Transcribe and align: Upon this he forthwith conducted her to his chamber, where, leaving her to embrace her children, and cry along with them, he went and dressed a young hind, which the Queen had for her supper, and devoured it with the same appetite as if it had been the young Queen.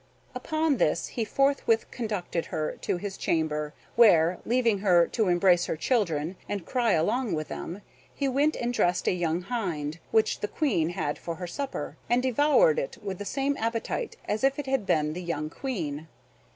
Upon 0.33 0.77
this 0.77 1.09
he 1.09 1.23
forthwith 1.23 1.91
conducted 1.91 2.47
her 2.47 2.75
to 2.81 2.97
his 2.97 3.17
chamber, 3.17 3.75
where, 3.95 4.39
leaving 4.47 4.79
her 4.79 5.05
to 5.09 5.27
embrace 5.27 5.65
her 5.67 5.77
children, 5.77 6.37
and 6.49 6.65
cry 6.65 6.93
along 6.93 7.33
with 7.35 7.49
them, 7.49 7.83
he 8.11 8.27
went 8.27 8.55
and 8.55 8.73
dressed 8.73 9.07
a 9.07 9.11
young 9.11 9.41
hind, 9.43 9.99
which 10.09 10.39
the 10.39 10.47
Queen 10.47 10.89
had 10.97 11.19
for 11.19 11.35
her 11.35 11.45
supper, 11.45 11.97
and 12.09 12.23
devoured 12.23 12.79
it 12.79 12.97
with 13.03 13.19
the 13.19 13.25
same 13.25 13.55
appetite 13.59 14.15
as 14.25 14.43
if 14.43 14.57
it 14.57 14.65
had 14.65 14.87
been 14.87 15.13
the 15.13 15.21
young 15.21 15.51
Queen. 15.51 16.07